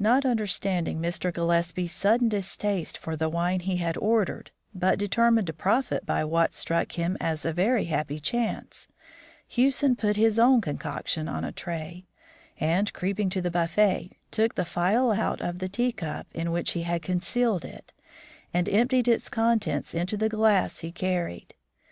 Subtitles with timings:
[0.00, 1.32] Not understanding Mr.
[1.32, 6.52] Gillespie's sudden distaste for the wine he had ordered, but determined to profit by what
[6.52, 8.88] struck him as a very happy chance,
[9.46, 12.08] Hewson put his own concoction on a tray,
[12.58, 16.72] and, creeping to the buffet, took the phial out of the tea cup in which
[16.72, 17.92] he had concealed it,
[18.52, 21.54] and emptied its contents into the glass he carried.